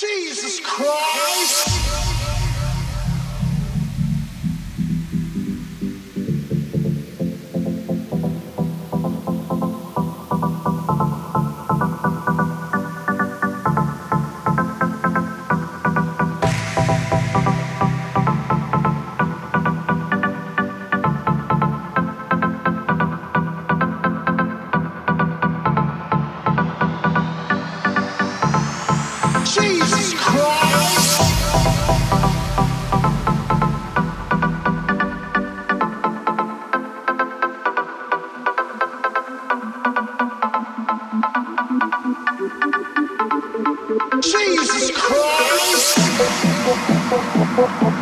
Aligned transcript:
Jesus 0.00 0.60
Christ! 0.60 1.69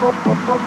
Jesus 0.09 0.59